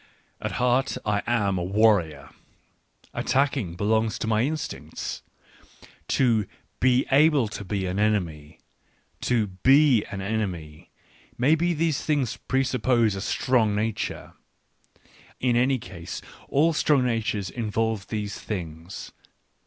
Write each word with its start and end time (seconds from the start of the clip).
At 0.41 0.53
heart 0.53 0.97
I 1.05 1.21
am 1.27 1.59
a 1.59 1.63
warrior. 1.63 2.31
Attacking 3.13 3.75
belongs 3.75 4.17
to 4.17 4.25
my 4.25 4.41
instincts. 4.41 5.21
To 6.07 6.47
be 6.79 7.05
able 7.11 7.47
to 7.49 7.63
be 7.63 7.85
an 7.85 7.99
enemy, 7.99 8.57
to 9.21 9.45
be 9.45 10.03
an 10.05 10.19
enemy— 10.19 10.89
maybe 11.37 11.75
these 11.75 12.01
things 12.03 12.35
presuppose 12.37 13.13
a 13.13 13.21
strong 13.21 13.75
nature; 13.75 14.33
in 15.39 15.55
any 15.55 15.77
case 15.77 16.19
all 16.49 16.73
strong 16.73 17.05
natures 17.05 17.51
involve 17.51 18.07
these 18.07 18.39
things. 18.39 19.11